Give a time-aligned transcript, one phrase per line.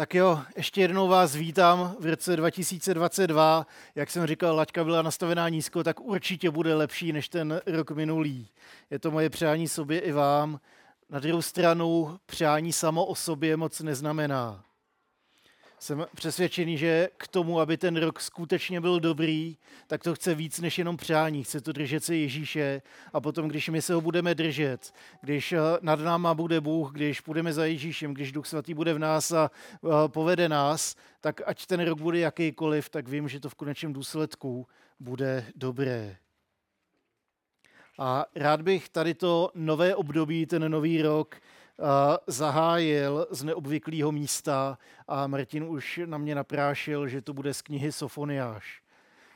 [0.00, 3.66] Tak jo, ještě jednou vás vítám v roce 2022.
[3.94, 8.48] Jak jsem říkal, laťka byla nastavená nízko, tak určitě bude lepší než ten rok minulý.
[8.90, 10.60] Je to moje přání sobě i vám.
[11.10, 14.64] Na druhou stranu přání samo o sobě moc neznamená
[15.80, 19.56] jsem přesvědčený, že k tomu, aby ten rok skutečně byl dobrý,
[19.86, 21.44] tak to chce víc než jenom přání.
[21.44, 25.58] Chce to držet se Ježíše a potom, když my se ho budeme držet, když eh,
[25.80, 29.50] nad náma bude Bůh, když půjdeme za Ježíšem, když Duch Svatý bude v nás a
[29.50, 33.92] eh, povede nás, tak ať ten rok bude jakýkoliv, tak vím, že to v konečném
[33.92, 34.66] důsledku
[35.00, 36.16] bude dobré.
[37.98, 41.40] A rád bych tady to nové období, ten nový rok,
[42.26, 47.92] zahájil z neobvyklého místa a Martin už na mě naprášil, že to bude z knihy
[47.92, 48.82] Sofoniáš.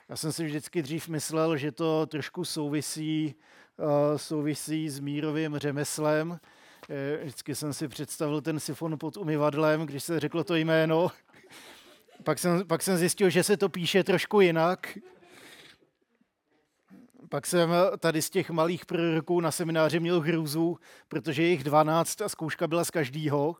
[0.08, 3.34] Já jsem si vždycky dřív myslel, že to trošku souvisí,
[4.16, 6.40] souvisí s mírovým řemeslem.
[6.90, 11.10] E, vždycky jsem si představil ten sifon pod umyvadlem, když se řeklo to jméno.
[12.24, 14.98] Pak jsem, pak jsem zjistil, že se to píše trošku jinak.
[17.34, 22.28] Pak jsem tady z těch malých proroků na semináři měl hrůzu, protože jich 12 a
[22.28, 23.56] zkouška byla z každýho.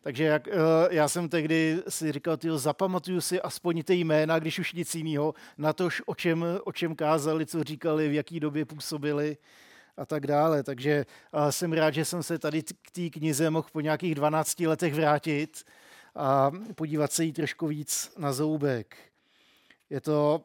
[0.00, 0.52] Takže jak, eh,
[0.90, 5.34] já jsem tehdy si říkal, tyjo, zapamatuju si aspoň ty jména, když už nic jiného,
[5.58, 9.36] na to, o čem, o čem kázali, co říkali, v jaký době působili
[9.96, 10.62] a tak dále.
[10.62, 11.06] Takže
[11.50, 15.64] jsem rád, že jsem se tady k té knize mohl po nějakých 12 letech vrátit
[16.14, 18.96] a podívat se jí trošku víc na zoubek.
[19.90, 20.44] Je to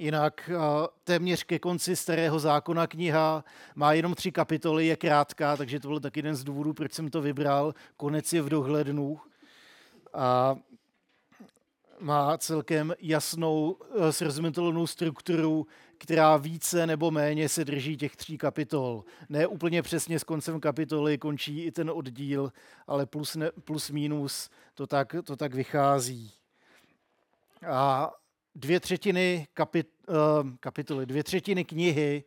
[0.00, 0.58] Jinak eh,
[1.04, 6.00] téměř ke konci starého zákona kniha má jenom tři kapitoly, je krátká, takže to byl
[6.00, 7.74] taky jeden z důvodů, proč jsem to vybral.
[7.96, 9.20] Konec je v dohlednu
[10.14, 10.56] a
[11.98, 15.66] má celkem jasnou, eh, srozumitelnou strukturu,
[15.98, 19.04] která více nebo méně se drží těch tří kapitol.
[19.28, 22.52] Ne úplně přesně s koncem kapitoly končí i ten oddíl,
[22.86, 26.32] ale plus, ne, plus minus to tak, to tak vychází.
[27.70, 28.10] A
[28.54, 32.24] dvě třetiny kapit, uh, kapitoly, dvě třetiny knihy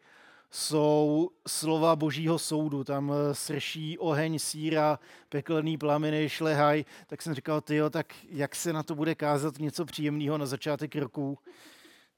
[0.52, 2.84] jsou slova božího soudu.
[2.84, 6.86] Tam eh, srší oheň, síra, pekelný plameny, šlehaj.
[7.08, 10.96] Tak jsem říkal, tyjo, tak jak se na to bude kázat něco příjemného na začátek
[10.96, 11.38] roku?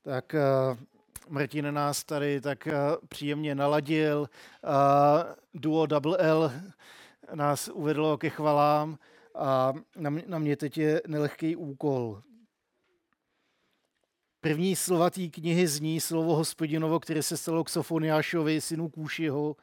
[0.02, 0.36] Tak
[0.70, 0.78] uh,
[1.30, 2.68] Martin nás tady tak
[3.08, 4.30] příjemně naladil.
[5.54, 6.52] Duo Double L
[7.34, 8.98] nás uvedlo ke chvalám
[9.36, 12.22] a na mě, na mě teď je nelehký úkol.
[14.46, 19.56] První slova té knihy zní slovo hospodinovo, které se stalo k Sofoniášovi, synu Kůšiho,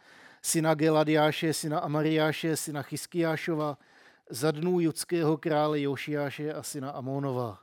[0.43, 3.79] syna Geladiáše, syna Amariáše, syna Chyskiášova,
[4.31, 7.59] za dnů judského krále Jošiáše a syna Amonova.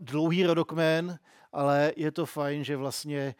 [0.00, 1.18] dlouhý rodokmen,
[1.52, 3.34] ale je to fajn, že vlastně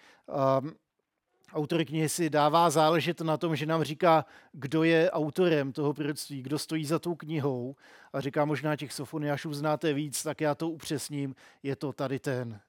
[1.52, 6.42] autor knihy si dává záležet na tom, že nám říká, kdo je autorem toho proroctví,
[6.42, 7.76] kdo stojí za tou knihou
[8.12, 12.60] a říká, možná těch sofoniášů znáte víc, tak já to upřesním, je to tady ten.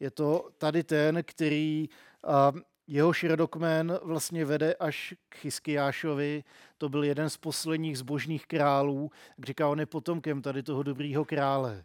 [0.00, 1.88] Je to tady ten, který
[2.86, 6.44] jeho širokmen vlastně vede až k Chyskiášovi.
[6.78, 9.10] To byl jeden z posledních zbožných králů.
[9.44, 11.84] Říká, on je potomkem tady toho dobrýho krále.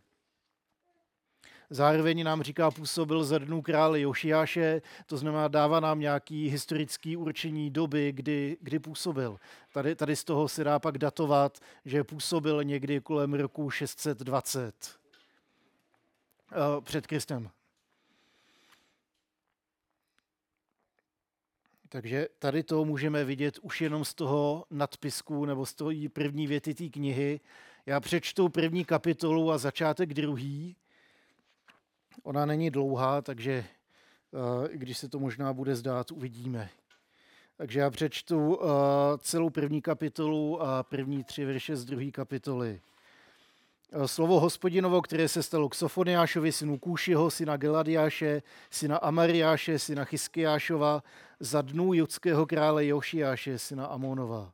[1.69, 7.71] Zároveň nám říká, působil za dnů krále Jošiáše, to znamená, dává nám nějaký historický určení
[7.71, 9.39] doby, kdy, kdy působil.
[9.73, 14.75] Tady, tady z toho se dá pak datovat, že působil někdy kolem roku 620
[16.51, 17.49] eh, před Kristem.
[21.89, 26.73] Takže tady to můžeme vidět už jenom z toho nadpisku nebo z toho první věty
[26.73, 27.39] té knihy.
[27.85, 30.75] Já přečtu první kapitolu a začátek druhý
[32.23, 36.69] Ona není dlouhá, takže eh, když se to možná bude zdát, uvidíme.
[37.57, 38.67] Takže já přečtu uh,
[39.17, 42.81] celou první kapitolu a první tři verše z druhé kapitoly.
[43.95, 48.41] Uh, slovo hospodinovo, které se stalo k Sofoniášovi, synu Kůšiho, syna Geladiáše,
[48.71, 51.03] syna Amariáše, syna Chyskiášova,
[51.39, 54.51] za dnů judského krále Jošiáše, syna Amonova.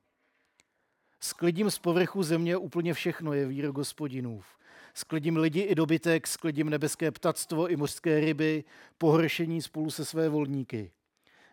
[1.19, 4.58] Sklidím z povrchu země úplně všechno je výrok hospodinův
[4.99, 8.63] sklidím lidi i dobytek, sklidím nebeské ptactvo i mořské ryby,
[8.97, 10.91] pohoršení spolu se své volníky.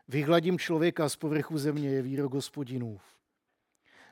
[0.09, 3.03] Vyhladím člověka z povrchu země, je výrok hospodinův.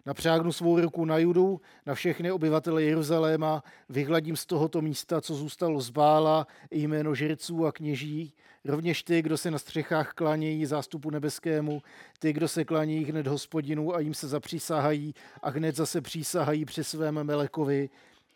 [0.06, 5.80] Napřágnu svou ruku na judu, na všechny obyvatele Jeruzaléma, vyhladím z tohoto místa, co zůstalo
[5.80, 8.34] z Bála, i jméno žrců a kněží,
[8.64, 11.82] rovněž ty, kdo se na střechách klanějí zástupu nebeskému,
[12.18, 16.84] ty, kdo se klanějí hned hospodinu a jim se zapřísahají a hned zase přísahají při
[16.84, 17.90] svém melekovi,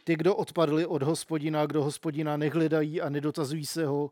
[0.09, 4.11] ty, kdo odpadli od hospodina, kdo hospodina nehledají a nedotazují se ho,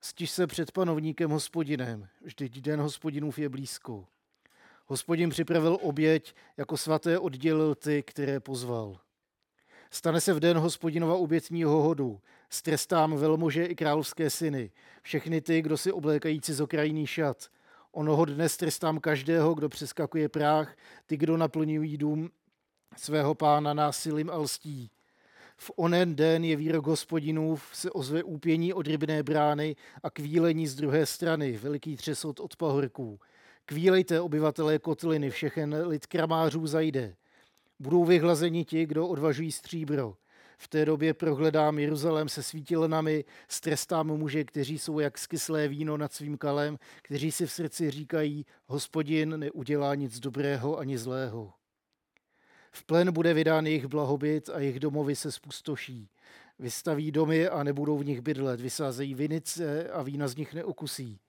[0.00, 4.06] stiž se před panovníkem hospodinem, vždyť den hospodinův je blízko.
[4.86, 9.00] Hospodin připravil oběť, jako svaté oddělil ty, které pozval.
[9.90, 12.20] Stane se v den hospodinova obětního hodu.
[12.50, 14.70] Strestám velmože i královské syny.
[15.02, 17.48] Všechny ty, kdo si oblékají cizokrajný šat.
[17.92, 20.76] Onoho dne strestám každého, kdo přeskakuje práh,
[21.06, 22.30] ty, kdo naplňují dům
[22.96, 24.90] svého pána násilím a lstí.
[25.62, 30.74] V onen den je výrok hospodinův, se ozve úpění od rybné brány a kvílení z
[30.74, 33.20] druhé strany, veliký třesot od pahorků.
[33.64, 37.14] Kvílejte, obyvatelé kotliny, všechen lid kramářů zajde.
[37.78, 40.14] Budou vyhlazeni ti, kdo odvažují stříbro.
[40.58, 46.12] V té době prohledám Jeruzalém se svítilnami, strestám muže, kteří jsou jak skyslé víno nad
[46.12, 51.52] svým kalem, kteří si v srdci říkají, hospodin neudělá nic dobrého ani zlého.
[52.70, 56.08] V plen bude vydán jejich blahobyt a jejich domovy se spustoší.
[56.58, 61.20] Vystaví domy a nebudou v nich bydlet, vysázejí vinice a vína z nich neokusí.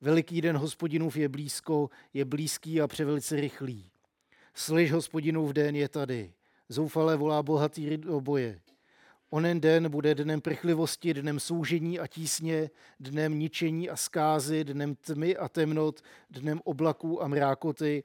[0.00, 3.90] Veliký den hospodinův je blízko, je blízký a převelice rychlý.
[4.54, 6.32] Slyš hospodinův den je tady.
[6.68, 8.60] Zoufale volá bohatý do boje.
[9.30, 12.70] Onen den bude dnem prchlivosti, dnem soužení a tísně,
[13.00, 16.00] dnem ničení a zkázy, dnem tmy a temnot,
[16.30, 18.04] dnem oblaků a mrákoty,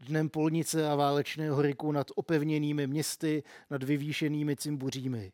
[0.00, 5.32] dnem polnice a válečného ryku nad opevněnými městy, nad vyvýšenými cimbuřími.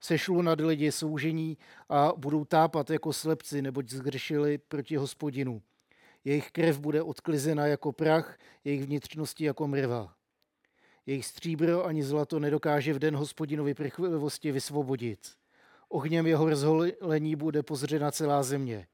[0.00, 1.58] Sešlu nad lidi soužení
[1.88, 5.62] a budou tápat jako slepci, neboť zgrešili proti hospodinu.
[6.24, 10.14] Jejich krev bude odklizena jako prach, jejich vnitřnosti jako mrva.
[11.06, 15.18] Jejich stříbro ani zlato nedokáže v den hospodinovi prchlivosti vysvobodit.
[15.88, 18.86] Ohněm jeho rozholení bude pozřena celá země.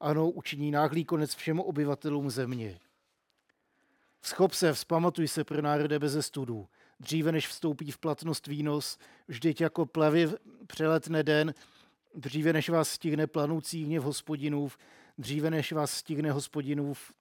[0.00, 2.78] Ano, učiní náhlý konec všemu obyvatelům země.
[4.22, 6.68] Schop se, vzpamatuj se pro národe bez studů.
[7.00, 8.98] Dříve než vstoupí v platnost výnos,
[9.28, 10.28] vždyť jako plavy
[10.66, 11.54] přeletne den,
[12.14, 14.78] dříve než vás stihne planoucí hněv hospodinův,
[15.18, 17.12] dříve než vás stihne hospodinův,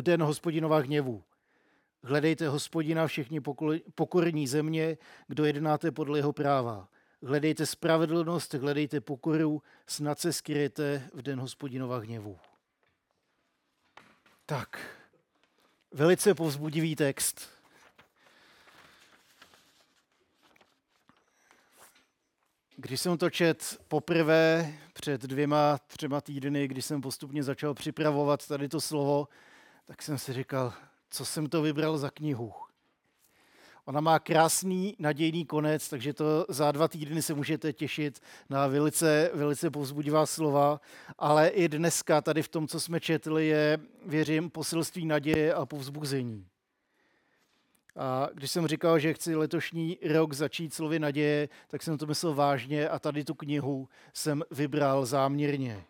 [0.00, 1.24] den hospodinova hněvu.
[2.02, 3.40] Hledejte hospodina všichni
[3.94, 6.88] pokorní země, kdo jednáte podle jeho práva.
[7.22, 12.38] Hledejte spravedlnost, hledejte pokoru, snad se skryjete v den hospodinova hněvu.
[14.46, 14.95] Tak,
[15.96, 17.48] velice povzbudivý text.
[22.76, 28.68] Když jsem to čet poprvé před dvěma, třema týdny, když jsem postupně začal připravovat tady
[28.68, 29.28] to slovo,
[29.86, 30.72] tak jsem si říkal,
[31.10, 32.65] co jsem to vybral za knihu.
[33.86, 39.30] Ona má krásný, nadějný konec, takže to za dva týdny se můžete těšit na velice,
[39.34, 40.80] velice povzbudivá slova,
[41.18, 46.46] ale i dneska tady v tom, co jsme četli, je, věřím, poselství naděje a povzbuzení.
[47.96, 52.34] A když jsem říkal, že chci letošní rok začít slovy naděje, tak jsem to myslel
[52.34, 55.84] vážně a tady tu knihu jsem vybral záměrně.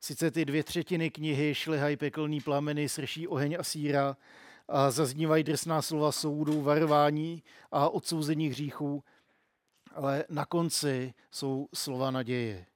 [0.00, 4.16] Sice ty dvě třetiny knihy šlehají pekelný plameny, srší oheň a síra
[4.90, 7.42] zaznívají drsná slova soudu, varování
[7.72, 9.04] a odsouzení hříchů,
[9.94, 12.66] ale na konci jsou slova naděje.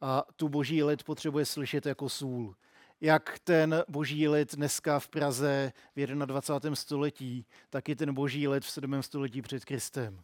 [0.00, 2.54] A tu boží lid potřebuje slyšet jako sůl
[3.00, 6.76] jak ten boží lid dneska v Praze v 21.
[6.76, 9.02] století, tak i ten boží lid v 7.
[9.02, 10.22] století před Kristem.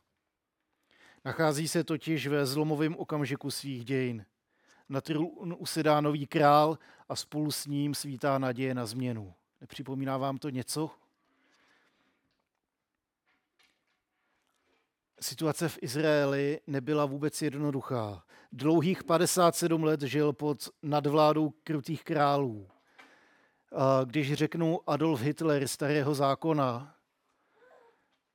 [1.25, 4.27] Nachází se totiž ve zlomovém okamžiku svých dějin.
[4.89, 6.79] Na trůn usedá nový král
[7.09, 9.35] a spolu s ním svítá naděje na změnu.
[9.63, 10.91] Nepřipomíná vám to něco?
[15.21, 18.25] Situace v Izraeli nebyla vůbec jednoduchá.
[18.53, 22.69] Dlouhých 57 let žil pod nadvládou krutých králů.
[24.05, 26.97] Když řeknu Adolf Hitler starého zákona,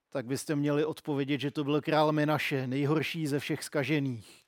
[0.10, 4.44] tak byste měli odpovědět, že to byl král Menaše, nejhorší ze všech skažených.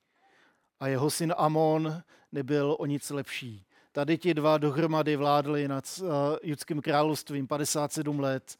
[0.80, 3.66] A jeho syn Amon nebyl o nic lepší.
[3.92, 6.02] Tady ti dva dohromady vládli nad
[6.44, 8.58] judským královstvím 57 let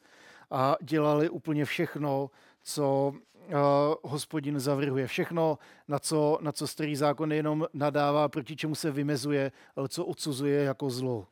[0.50, 2.30] a dělali úplně všechno,
[2.62, 3.54] co uh,
[4.02, 5.06] hospodin zavrhuje.
[5.06, 5.58] Všechno,
[5.88, 10.64] na co, na co starý zákon jenom nadává, proti čemu se vymezuje, ale co odsuzuje
[10.64, 11.26] jako zlo.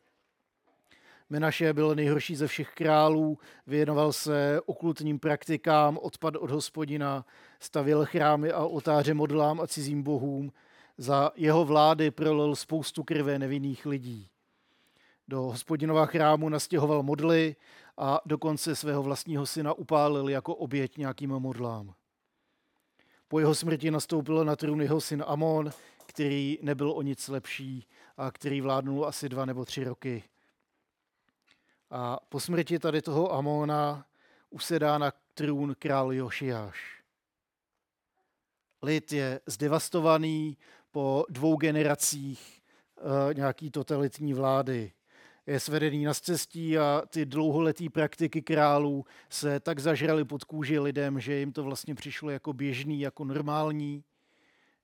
[1.31, 7.25] Menaše byl nejhorší ze všech králů, věnoval se okultním praktikám, odpad od hospodina,
[7.61, 10.53] stavil chrámy a otáře modlám a cizím bohům.
[10.99, 14.31] Za jeho vlády prolil spoustu krve nevinných lidí.
[15.29, 17.57] Do hospodinova chrámu nastěhoval modly
[17.97, 21.95] a dokonce svého vlastního syna upálil jako oběť nějakým modlám.
[23.29, 25.71] Po jeho smrti nastoupil na trůn jeho syn Amon,
[26.07, 27.87] který nebyl o nic lepší
[28.17, 30.25] a který vládnul asi dva nebo tři roky.
[31.91, 34.07] A po smrti tady toho Amona
[34.51, 37.03] usedá na trůn král Jošiáš.
[38.83, 40.57] Lid je zdevastovaný
[40.99, 42.61] po dvou generacích
[43.31, 44.93] e, nějaký totalitní vlády.
[45.47, 51.21] je svedený na cestí a ty dlouholetý praktiky králů se tak zažrali pod kůži lidem,
[51.21, 54.05] že jim to vlastně přišlo jako běžný, jako normální,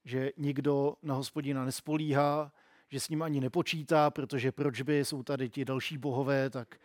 [0.05, 2.53] že nikdo na hospodina nespolíhá,
[2.89, 6.77] že s ním ani nepočítá, protože proč by, jsou tady ti další bohové, tak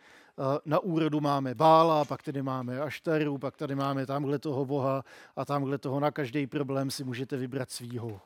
[0.64, 5.04] na úrodu máme Bála, pak tady máme Aštaru, pak tady máme tamhle toho boha
[5.36, 8.20] a tamhle toho na každý problém si můžete vybrat svýho.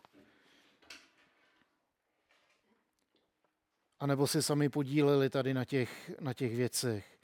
[4.01, 7.19] A nebo se sami podíleli tady na těch, na těch věcech.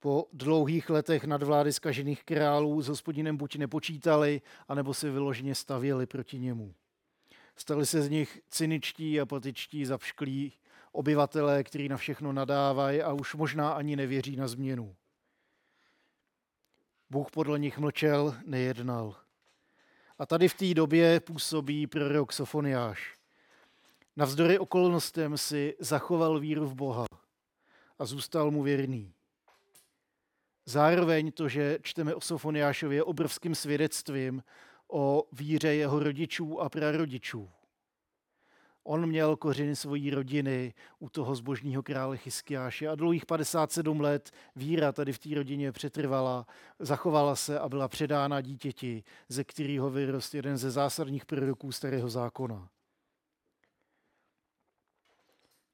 [0.00, 6.38] Po dlouhých letech nadvlády zkažených králů s hospodinem buď nepočítali, anebo se vyloženě stavěli proti
[6.38, 6.74] němu.
[7.56, 10.52] Stali se z nich cyničtí, apatičtí, zapšklí
[10.92, 14.96] obyvatelé, kteří na všechno nadávají a už možná ani nevěří na změnu.
[17.10, 19.16] Bůh podle nich mlčel, nejednal.
[20.18, 23.19] A tady v té době působí prorok Sofoniáš.
[24.16, 27.04] Navzdory okolnostem si zachoval víru v Boha
[27.98, 29.14] a zůstal mu věrný.
[30.66, 34.42] Zároveň to, že čteme o Sofoniášově, je obrovským svědectvím
[34.88, 37.50] o víře jeho rodičů a prarodičů.
[38.84, 44.92] On měl kořeny svojí rodiny u toho zbožního krále Chyskiáše a dlouhých 57 let víra
[44.92, 46.46] tady v té rodině přetrvala,
[46.78, 52.68] zachovala se a byla předána dítěti, ze kterého vyrost jeden ze zásadních proroků starého zákona.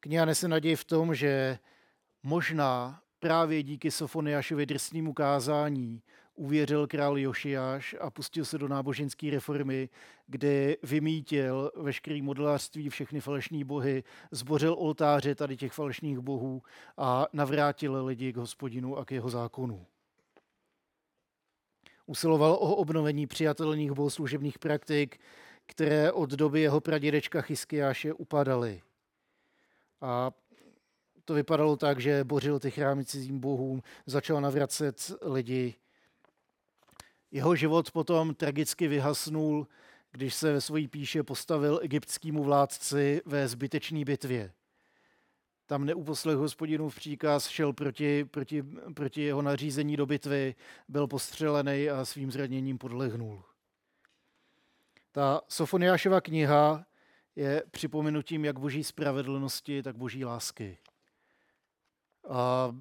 [0.01, 1.59] Kniha nese naději v tom, že
[2.23, 6.03] možná právě díky Sofoniášovi drsnému kázání
[6.35, 9.89] uvěřil král Jošiáš a pustil se do náboženské reformy,
[10.27, 16.63] kde vymítil veškerý modelářství, všechny falešní bohy, zbořil oltáře tady těch falešných bohů
[16.97, 19.87] a navrátil lidi k hospodinu a k jeho zákonu.
[22.07, 25.21] Usiloval o obnovení přijatelných bohoslužebních praktik,
[25.67, 28.83] které od doby jeho pradědečka Chyskiáše upadaly.
[30.01, 30.31] A
[31.25, 35.75] to vypadalo tak, že bořil ty chrámy cizím bohům, začal navracet lidi
[37.31, 39.67] jeho život potom tragicky vyhasnul,
[40.13, 44.53] když se ve své píše postavil egyptskému vládci ve zbytečné bitvě.
[45.67, 48.63] Tam neuposlech hospodinův příkaz, šel proti, proti,
[48.95, 50.55] proti jeho nařízení do bitvy,
[50.89, 53.43] byl postřelený a svým zraněním podlehnul.
[55.13, 56.87] Ta Sofoniášova kniha
[57.37, 60.79] je připomenutím jak boží spravedlnosti, tak boží lásky.
[62.29, 62.75] A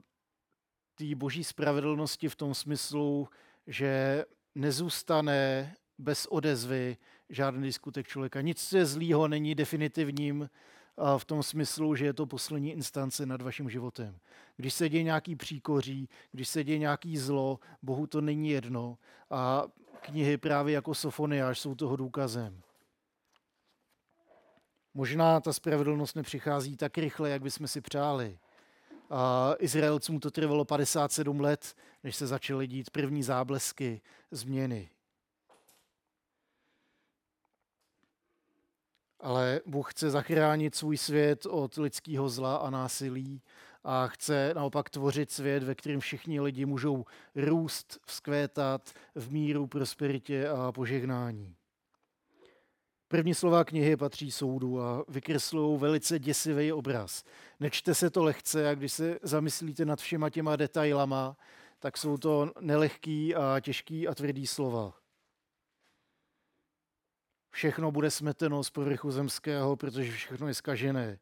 [0.95, 3.29] té boží spravedlnosti v tom smyslu,
[3.67, 6.97] že nezůstane bez odezvy
[7.29, 8.41] žádný skutek člověka.
[8.41, 10.49] Nic se zlýho není definitivním
[11.17, 14.19] v tom smyslu, že je to poslední instance nad vaším životem.
[14.57, 18.97] Když se děje nějaký příkoří, když se děje nějaký zlo, Bohu to není jedno.
[19.29, 19.63] A
[20.01, 22.61] knihy právě jako Sofoniáš jsou toho důkazem.
[24.97, 28.39] Možná ta spravedlnost nepřichází tak rychle, jak bychom si přáli.
[29.09, 34.89] A Izraelcům to trvalo 57 let, než se začaly dít první záblesky změny.
[39.19, 43.41] Ale Bůh chce zachránit svůj svět od lidského zla a násilí
[43.83, 50.49] a chce naopak tvořit svět, ve kterém všichni lidi můžou růst, vzkvétat v míru, prosperitě
[50.49, 51.55] a požehnání.
[53.15, 57.23] První slova knihy patří soudu a vykreslují velice děsivý obraz.
[57.59, 61.37] Nečte se to lehce a když se zamyslíte nad všema těma detailama,
[61.79, 64.93] tak jsou to nelehký a těžký a tvrdý slova.
[67.51, 71.19] Všechno bude smeteno z povrchu zemského, protože všechno je skažené.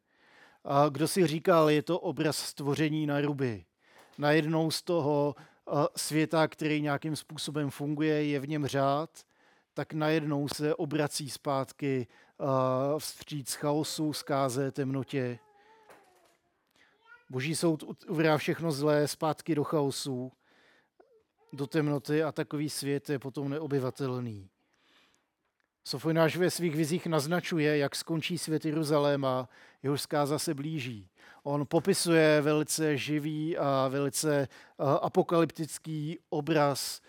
[0.64, 3.64] A kdo si říkal, je to obraz stvoření na ruby.
[4.18, 5.34] Najednou z toho
[5.96, 9.10] světa, který nějakým způsobem funguje, je v něm řád,
[9.74, 12.06] tak najednou se obrací zpátky
[12.98, 15.38] vstříc chaosu, zkáze, temnotě.
[17.30, 20.32] Boží soud uvrá všechno zlé zpátky do chaosu,
[21.52, 24.50] do temnoty a takový svět je potom neobyvatelný.
[25.84, 29.48] Sofoniáš ve svých vizích naznačuje, jak skončí svět Jeruzaléma,
[29.82, 31.10] jehož zkáza se blíží.
[31.42, 34.48] On popisuje velice živý a velice
[35.02, 37.00] apokalyptický obraz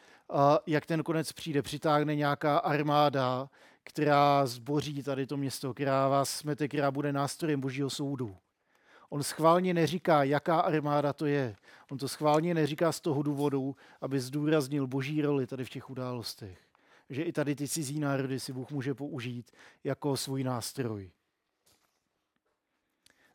[0.67, 3.49] jak ten konec přijde, přitáhne nějaká armáda,
[3.83, 8.37] která zboří tady to město, která vás smete, která bude nástrojem božího soudu.
[9.09, 11.55] On schválně neříká, jaká armáda to je.
[11.91, 16.59] On to schválně neříká z toho důvodu, aby zdůraznil boží roli tady v těch událostech.
[17.09, 19.51] Že i tady ty cizí národy si Bůh může použít
[19.83, 21.11] jako svůj nástroj.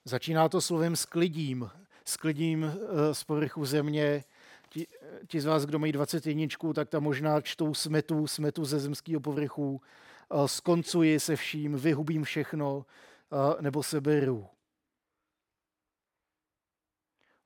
[0.04, 1.70] Začíná to slovem sklidím.
[2.04, 4.24] Sklidím eh, z povrchu země
[4.72, 4.86] ti,
[5.26, 9.80] ti z vás, kdo mají 21, tak tam možná čtou smetu, smetu ze zemského povrchu,
[10.46, 12.86] skoncuji se vším, vyhubím všechno,
[13.60, 14.46] nebo se beru.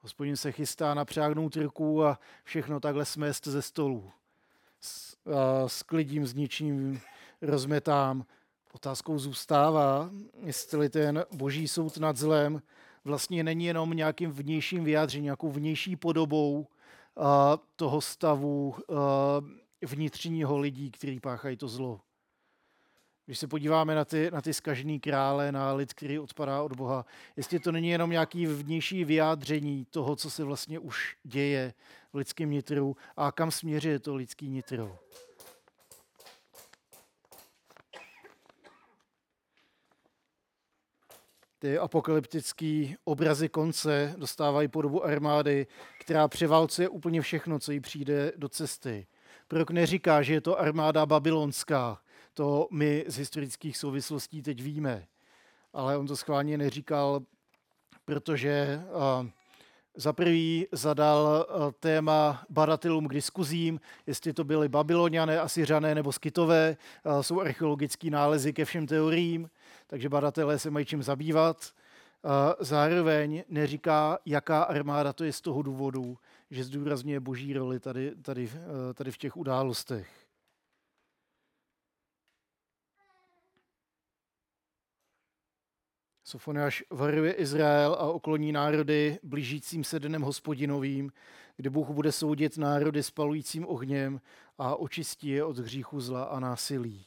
[0.00, 4.12] Hospodin se chystá napřágnout ruku a všechno takhle smést ze stolu.
[4.80, 7.00] S, a, sklidím, s ničím
[7.42, 8.26] rozmetám.
[8.72, 12.62] Otázkou zůstává, jestli ten boží soud nad zlem
[13.04, 16.66] vlastně není jenom nějakým vnějším vyjádřením, nějakou vnější podobou
[17.76, 18.75] toho stavu
[19.87, 22.00] vnitřního lidí, který páchají to zlo.
[23.26, 27.06] Když se podíváme na ty, na ty skažený krále, na lid, který odpadá od Boha,
[27.37, 31.75] jestli to není jenom nějaký vnější vyjádření toho, co se vlastně už děje
[32.12, 34.99] v lidském nitru a kam směřuje to lidský nitro.
[41.64, 45.66] Ty apokalyptické obrazy konce dostávají podobu armády,
[46.00, 49.06] která převálcuje úplně všechno, co jí přijde do cesty.
[49.49, 51.99] Prorok neříká, že je to armáda babylonská,
[52.35, 55.06] to my z historických souvislostí teď víme.
[55.73, 57.21] Ale on to schválně neříkal,
[58.04, 59.26] protože uh,
[59.97, 66.76] za prvý zadal uh, téma badatelům k diskuzím, jestli to byly babyloniané, asyřané nebo skytové.
[67.04, 69.50] Uh, jsou archeologické nálezy ke všem teoriím,
[69.86, 71.72] takže badatelé se mají čím zabývat.
[72.60, 76.18] Zároveň neříká, jaká armáda to je z toho důvodu,
[76.50, 78.50] že zdůrazňuje boží roli tady, tady,
[78.94, 80.26] tady v těch událostech.
[86.24, 91.12] Sofoniáš varuje Izrael a okolní národy blížícím se dnem hospodinovým,
[91.56, 94.20] kdy Bůh bude soudit národy spalujícím ohněm
[94.58, 97.06] a očistí je od hříchu zla a násilí.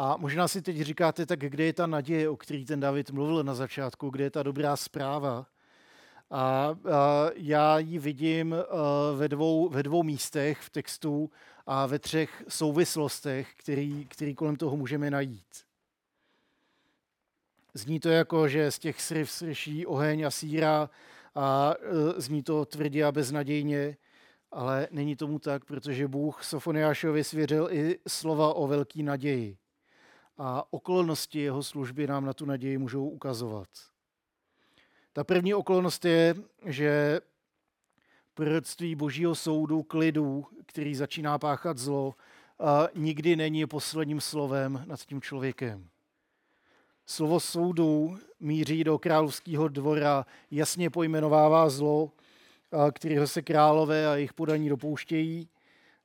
[0.00, 3.44] A možná si teď říkáte, tak kde je ta naděje, o který ten David mluvil
[3.44, 5.46] na začátku, kde je ta dobrá zpráva?
[6.30, 6.76] A, a
[7.34, 8.56] já ji vidím
[9.16, 11.30] ve dvou, ve dvou místech v textu
[11.66, 15.64] a ve třech souvislostech, který, který kolem toho můžeme najít.
[17.74, 20.90] Zní to jako, že z těch sryv srší oheň a síra
[21.34, 23.96] a e, zní to tvrdě a beznadějně,
[24.52, 29.58] ale není tomu tak, protože Bůh Sofoniášovi svěřil i slova o velký naději.
[30.38, 33.68] A okolnosti jeho služby nám na tu naději můžou ukazovat.
[35.12, 36.34] Ta první okolnost je,
[36.66, 37.20] že
[38.34, 42.14] proroctví božího soudu, klidu, který začíná páchat zlo,
[42.94, 45.88] nikdy není posledním slovem nad tím člověkem.
[47.06, 52.12] Slovo soudu míří do královského dvora, jasně pojmenovává zlo,
[52.92, 55.48] kterého se králové a jejich podaní dopouštějí.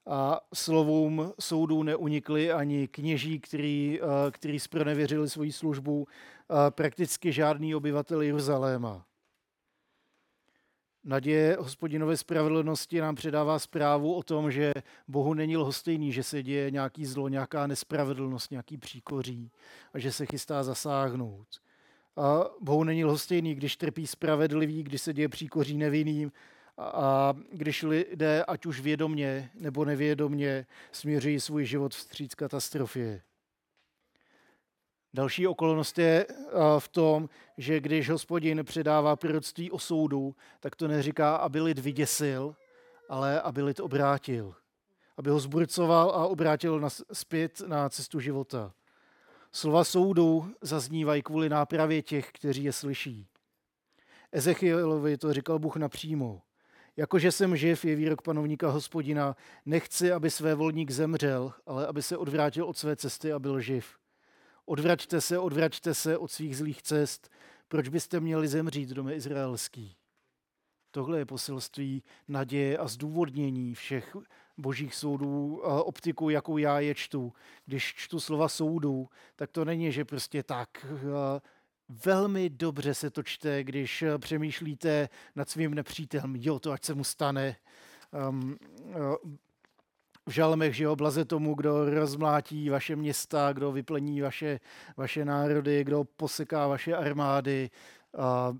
[0.05, 3.99] A slovům soudů neunikli ani kněží, který,
[4.31, 6.07] který spronevěřili svoji službu,
[6.69, 9.05] prakticky žádný obyvatel Jeruzaléma.
[11.03, 14.73] Naděje hospodinové spravedlnosti nám předává zprávu o tom, že
[15.07, 19.51] Bohu není lhostejný, že se děje nějaký zlo, nějaká nespravedlnost, nějaký příkoří
[19.93, 21.47] a že se chystá zasáhnout.
[22.15, 26.31] A Bohu není lhostejný, když trpí spravedlivý, když se děje příkoří nevinným
[26.77, 33.21] a když lidé, ať už vědomně nebo nevědomně, směřují svůj život vstříc katastrofě.
[35.13, 36.25] Další okolnost je
[36.79, 42.55] v tom, že když hospodin předává proroctví o soudu, tak to neříká, aby lid vyděsil,
[43.09, 44.55] ale aby lid obrátil.
[45.17, 48.73] Aby ho zburcoval a obrátil na, zpět na cestu života.
[49.51, 53.27] Slova soudu zaznívají kvůli nápravě těch, kteří je slyší.
[54.31, 56.41] Ezechielovi to říkal Bůh napřímo.
[56.97, 62.17] Jakože jsem živ, je výrok panovníka hospodina, nechci, aby své volník zemřel, ale aby se
[62.17, 63.97] odvrátil od své cesty a byl živ.
[64.65, 67.29] Odvraťte se, odvraťte se od svých zlých cest.
[67.67, 69.95] Proč byste měli zemřít, dome izraelský?
[70.91, 74.15] Tohle je poselství naděje a zdůvodnění všech
[74.57, 77.33] božích soudů, a optiku, jakou já je čtu.
[77.65, 80.85] Když čtu slova soudů, tak to není, že prostě tak.
[82.05, 86.35] Velmi dobře se to čte, když přemýšlíte nad svým nepřítelem.
[86.35, 87.55] Jo, to ať se mu stane.
[88.29, 88.57] Um,
[90.25, 94.59] v žalmech, že jo, blaze tomu, kdo rozmlátí vaše města, kdo vyplení vaše,
[94.97, 97.69] vaše národy, kdo poseká vaše armády.
[98.17, 98.57] A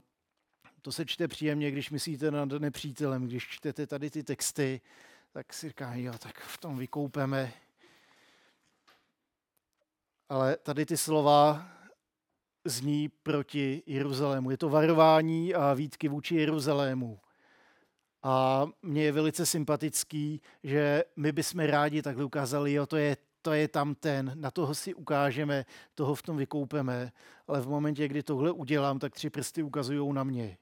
[0.82, 3.28] to se čte příjemně, když myslíte nad nepřítelem.
[3.28, 4.82] Když čtete tady ty texty,
[5.32, 7.54] tak si říká, jo, tak v tom vykoupeme.
[10.30, 11.67] Ale tady ty slova
[12.65, 14.52] zní proti Jeruzalému.
[14.52, 17.19] Je to varování a výtky vůči Jeruzalému.
[18.23, 23.54] A mně je velice sympatický, že my bychom rádi takhle ukázali, jo, to je, to
[23.54, 27.12] je tam ten, na toho si ukážeme, toho v tom vykoupeme,
[27.47, 30.58] ale v momentě, kdy tohle udělám, tak tři prsty ukazují na mě.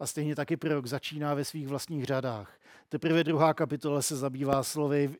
[0.00, 2.58] A stejně taky prorok začíná ve svých vlastních řadách.
[2.88, 5.16] Teprve druhá kapitola se zabývá slovy,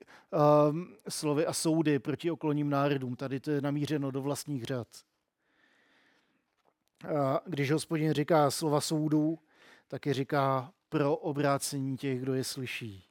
[0.70, 3.16] um, slovy a soudy proti okolním národům.
[3.16, 4.88] Tady to je namířeno do vlastních řad.
[7.46, 9.38] Když hospodin říká slova soudů,
[9.88, 13.08] taky říká pro obrácení těch, kdo je slyší.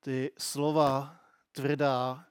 [0.00, 1.20] Ty slova
[1.52, 2.26] tvrdá,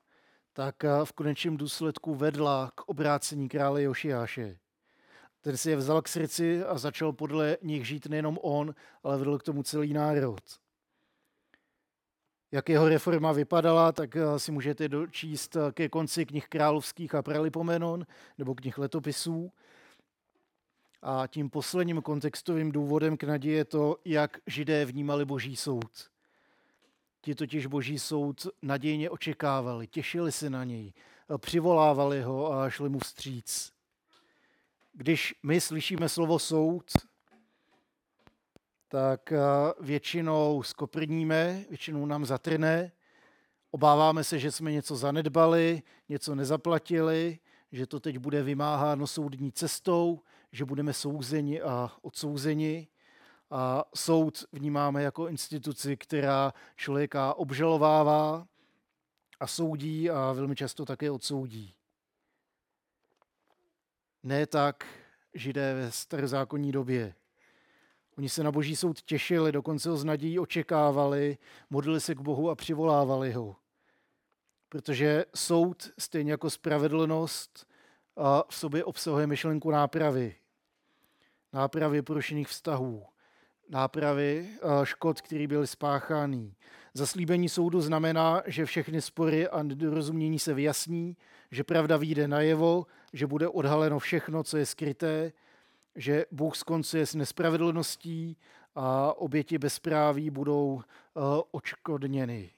[0.54, 4.60] tak v konečném důsledku vedla k obrácení krále Jošiáše.
[5.42, 9.38] Ten si je vzal k srdci a začal podle nich žít nejenom on, ale vedl
[9.38, 10.63] k tomu celý národ.
[12.54, 17.22] Jak jeho reforma vypadala, tak eh, si můžete dočíst eh, ke konci knih královských a
[17.22, 18.06] pralipomenon
[18.38, 19.52] nebo knih letopisů.
[21.02, 26.10] A tím posledním kontextovým důvodem k naději je to, jak židé vnímali boží soud.
[27.22, 30.94] Ti totiž boží soud nadějně očekávali, těšili se na něj,
[31.30, 33.72] eh, přivolávali ho a šli mu vstříc.
[34.94, 36.92] Když my slyšíme slovo soud,
[38.94, 39.40] tak eh,
[39.80, 42.92] většinou skoprníme, většinou nám zatrne,
[43.72, 47.40] obáváme se, že jsme něco zanedbali, něco nezaplatili,
[47.72, 52.88] že to teď bude vymáháno soudní cestou, že budeme souzeni a odsouzeni.
[53.52, 58.48] A soud vnímáme jako instituci, která člověka obžalovává
[59.40, 61.76] a soudí a velmi často také odsoudí.
[64.24, 64.86] Ne tak
[65.34, 67.16] židé ve starozákonní době.
[68.18, 71.38] Oni se na boží soud těšili, dokonce ho z nadějí očekávali,
[71.70, 73.56] modlili se k Bohu a přivolávali ho.
[74.70, 77.68] Protože soud, stejně jako spravedlnost,
[78.50, 80.36] v sobě obsahuje myšlenku nápravy.
[81.54, 83.06] Nápravy porušených vztahů.
[83.70, 84.50] Nápravy
[84.84, 86.56] škod, které byly spáchány.
[86.94, 91.18] Zaslíbení soudu znamená, že všechny spory a nedorozumění se vyjasní,
[91.52, 95.34] že pravda vyjde najevo, že bude odhaleno všechno, co je skryté,
[95.96, 98.38] že Bůh skoncuje s nespravedlností
[98.76, 100.82] a oběti bezpráví budou uh,
[101.52, 102.52] očkodněny.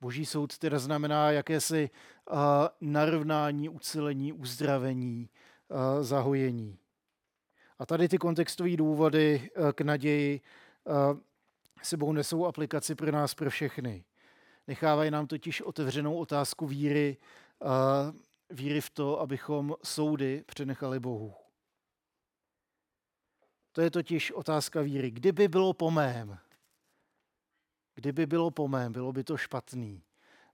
[0.00, 1.90] Boží soud teda znamená jakési
[2.30, 2.38] uh,
[2.80, 5.30] narovnání, ucelení, uzdravení,
[5.68, 6.78] uh, zahojení.
[7.78, 10.40] A tady ty kontextové důvody k naději
[11.82, 14.04] sebou nesou aplikaci pro nás, pro všechny.
[14.66, 17.16] Nechávají nám totiž otevřenou otázku víry,
[18.50, 21.34] víry v to, abychom soudy přenechali Bohu.
[23.78, 25.10] To je totiž otázka víry.
[25.10, 26.38] Kdyby bylo po mém,
[27.94, 30.02] kdyby bylo po mém, bylo by to špatný.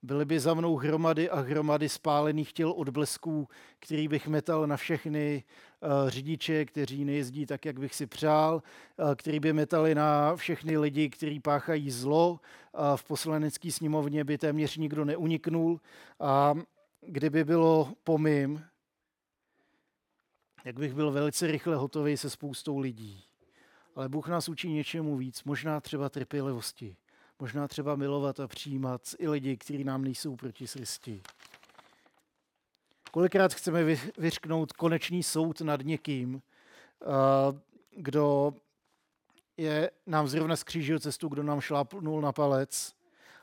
[0.02, 5.44] Byly by za mnou hromady a hromady spálených těl odblesků, který bych metal na všechny
[5.80, 10.78] uh, řidiče, kteří nejezdí tak, jak bych si přál, uh, který by metali na všechny
[10.78, 12.30] lidi, kteří páchají zlo.
[12.30, 15.80] Uh, v poslanecké sněmovně by téměř nikdo neuniknul.
[16.20, 16.54] A
[17.00, 18.64] kdyby bylo po mým,
[20.64, 23.24] jak bych byl velice rychle hotový se spoustou lidí.
[23.94, 26.96] Ale Bůh nás učí něčemu víc, možná třeba trpělivosti,
[27.38, 31.22] možná třeba milovat a přijímat i lidi, kteří nám nejsou proti srsti.
[33.11, 33.85] Kolikrát chceme
[34.18, 36.42] vyřknout konečný soud nad někým,
[37.96, 38.55] kdo
[39.57, 42.94] je nám zrovna skřížil cestu, kdo nám šlápnul na palec,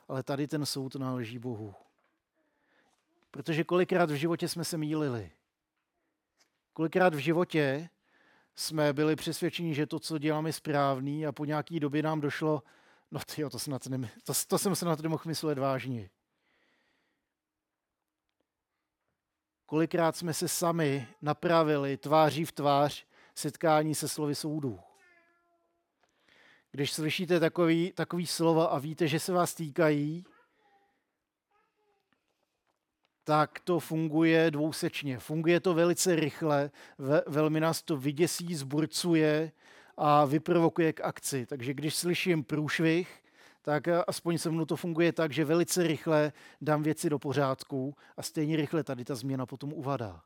[0.08, 1.74] ale tady ten soud náleží Bohu.
[3.30, 5.30] Protože kolikrát v životě jsme se mýlili.
[6.72, 7.88] Kolikrát v životě
[8.54, 12.62] jsme byli přesvědčeni, že to, co děláme, je správný a po nějaký době nám došlo,
[13.10, 16.10] no tyjo, to, snad ne, to, to jsem se na to nemohl myslet vážně.
[19.66, 24.80] Kolikrát jsme se sami napravili tváří v tvář setkání se slovy soudů.
[26.70, 30.24] Když slyšíte takový, takový slova a víte, že se vás týkají,
[33.24, 35.18] tak to funguje dvousečně.
[35.18, 39.52] Funguje to velice rychle, ve, velmi nás to vyděsí, zburcuje
[39.96, 41.46] a vyprovokuje k akci.
[41.46, 43.22] Takže když slyším průšvih,
[43.62, 48.22] tak aspoň se mnou to funguje tak, že velice rychle dám věci do pořádku a
[48.22, 50.22] stejně rychle tady ta změna potom uvadá.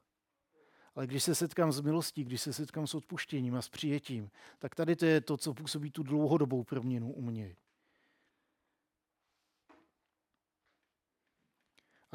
[0.95, 4.75] Ale když se setkám s milostí, když se setkám s odpuštěním a s přijetím, tak
[4.75, 7.57] tady to je to, co působí tu dlouhodobou proměnu u mě.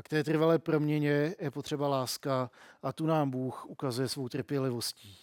[0.01, 2.51] A k té trvalé proměně je potřeba láska
[2.83, 5.17] a tu nám Bůh ukazuje svou trpělivostí.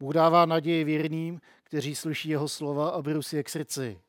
[0.00, 4.00] Bůh dává naději věrným, kteří slyší jeho slova a berou si je k srdci.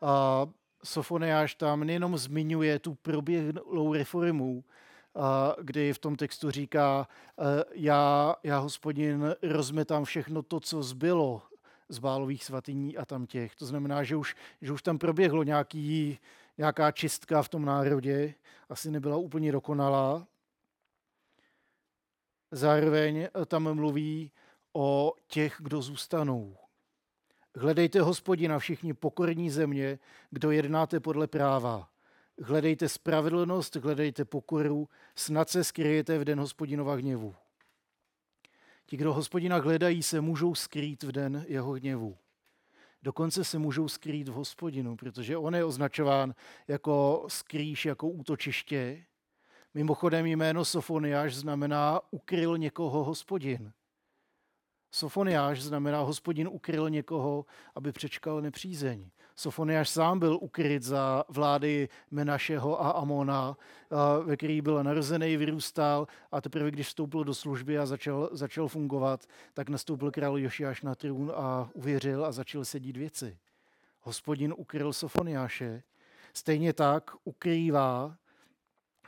[0.00, 0.46] A
[0.84, 4.64] Sofoniáš tam nejenom zmiňuje tu proběhlou reformu,
[5.62, 11.42] kdy v tom textu říká, e, já, já hospodin rozmetám všechno to, co zbylo
[11.88, 13.54] z bálových svatyní a tam těch.
[13.54, 16.18] To znamená, že už, že už tam proběhlo nějaký,
[16.60, 18.34] nějaká čistka v tom národě,
[18.68, 20.26] asi nebyla úplně dokonalá.
[22.50, 24.32] Zároveň tam mluví
[24.72, 26.56] o těch, kdo zůstanou.
[27.56, 29.98] Hledejte hospodina všichni pokorní země,
[30.30, 31.88] kdo jednáte podle práva.
[32.42, 37.34] Hledejte spravedlnost, hledejte pokoru, snad se skryjete v den hospodinova hněvu.
[38.86, 42.18] Ti, kdo hospodina hledají, se můžou skrýt v den jeho hněvu.
[43.02, 46.34] Dokonce se můžou skrýt v hospodinu, protože on je označován
[46.68, 49.04] jako skrýš, jako útočiště.
[49.74, 53.72] Mimochodem jméno Sofoniáš znamená ukryl někoho hospodin.
[54.90, 59.10] Sofoniáš znamená hospodin ukryl někoho, aby přečkal nepřízeň.
[59.40, 63.56] Sofoniáš sám byl ukryt za vlády Menašeho a Amona,
[64.24, 69.26] ve který byl narozený, vyrůstal a teprve, když vstoupil do služby a začal, začal fungovat,
[69.54, 73.38] tak nastoupil král Jošiáš na trůn a uvěřil a začal sedít věci.
[74.00, 75.82] Hospodin ukryl Sofoniáše,
[76.34, 78.16] stejně tak ukrývá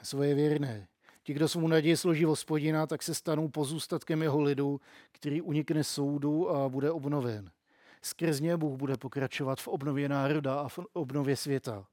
[0.03, 0.89] svoje věrné.
[1.23, 4.81] Ti, kdo svou naději složí hospodina, tak se stanou pozůstatkem jeho lidu,
[5.13, 7.51] který unikne soudu a bude obnoven.
[8.03, 11.87] Skrz ně Bůh bude pokračovat v obnově národa a v obnově světa.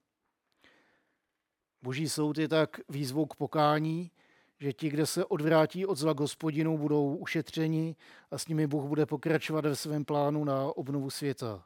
[1.81, 4.11] Boží soud je tak výzvou k pokání,
[4.59, 7.95] že ti, kde se odvrátí od zla hospodinu, budou ušetřeni
[8.31, 11.65] a s nimi Bůh bude pokračovat ve svém plánu na obnovu světa.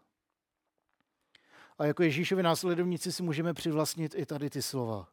[1.77, 5.07] A jako Ježíšovi následovníci si můžeme přivlastnit i tady ty slova.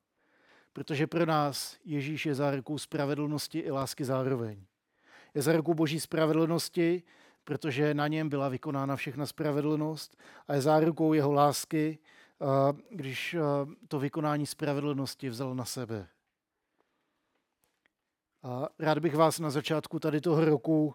[0.73, 4.64] Protože pro nás Ježíš je zárukou spravedlnosti i lásky zároveň.
[5.35, 7.03] Je zárukou boží spravedlnosti,
[7.44, 10.16] protože na něm byla vykonána všechna spravedlnost
[10.48, 11.98] a je zárukou jeho lásky,
[12.90, 13.37] když
[13.88, 16.09] to vykonání spravedlnosti vzal na sebe.
[18.79, 20.94] Rád bych vás na začátku tady toho roku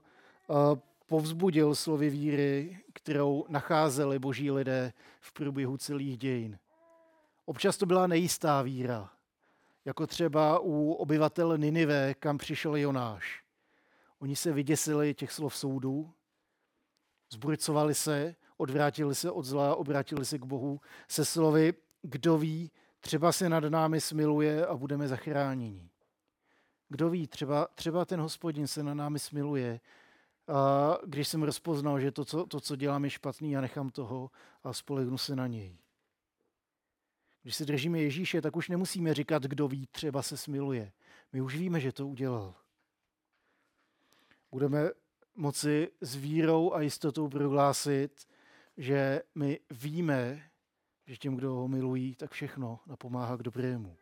[1.06, 6.60] povzbudil slovy víry, kterou nacházeli boží lidé v průběhu celých dějin.
[7.46, 9.10] Občas to byla nejistá víra,
[9.86, 13.44] jako třeba u obyvatel Ninive, kam přišel Jonáš.
[14.20, 16.14] Oni se vyděsili těch slov soudu,
[17.36, 23.32] zburcovali se, odvrátili se od zla, obrátili se k Bohu se slovy, kdo ví, třeba
[23.32, 25.90] se nad námi smiluje a budeme zachráněni.
[26.90, 29.80] Kdo ví, třeba, třeba ten hospodin se na námi smiluje,
[30.48, 34.32] a když jsem rozpoznal, že to co, to, co dělám, je špatný a nechám toho
[34.64, 35.78] a spolehnu se na něj.
[37.44, 40.92] Když se držíme Ježíše, tak už nemusíme říkat, kdo ví, třeba se smiluje.
[41.34, 42.56] My už víme, že to udělal.
[44.52, 44.90] Budeme
[45.36, 48.28] moci s vírou a jistotou prohlásit,
[48.78, 50.50] že my víme,
[51.06, 53.98] že těm, kdo ho milují, tak všechno napomáhá k dobrému.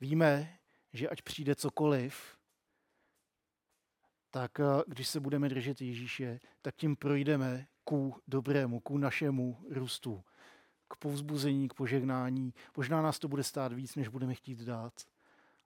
[0.00, 0.58] Víme,
[0.92, 2.36] že ať přijde cokoliv,
[4.30, 10.24] tak eh, když se budeme držet Ježíše, tak tím projdeme ku dobrému, ku našemu růstu,
[10.88, 12.54] k povzbuzení, k požehnání.
[12.76, 14.92] Možná nás to bude stát víc, než budeme chtít dát,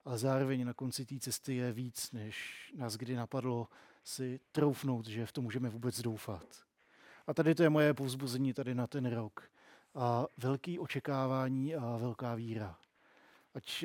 [0.05, 3.69] ale zároveň na konci té cesty je víc, než nás kdy napadlo
[4.05, 6.47] si troufnout, že v tom můžeme vůbec doufat.
[7.27, 9.51] A tady to je moje povzbuzení tady na ten rok.
[9.95, 12.79] A velký očekávání a velká víra.
[13.55, 13.85] Ať,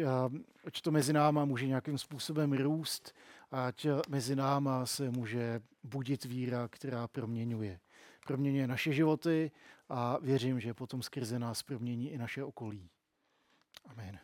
[0.66, 3.16] ať to mezi náma může nějakým způsobem růst,
[3.52, 7.80] ať mezi náma se může budit víra, která proměňuje.
[8.28, 9.52] Proměňuje naše životy
[9.90, 12.90] a věřím, že potom skrze nás promění i naše okolí.
[13.86, 14.20] Amen.